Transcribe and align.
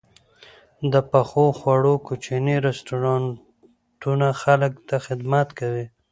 د 0.93 0.95
پخو 1.11 1.45
خوړو 1.59 1.93
کوچني 2.07 2.55
رستورانتونه 2.67 4.27
خلکو 4.41 4.79
ته 4.89 4.97
خدمت 5.05 5.47
کوي. 5.59 5.85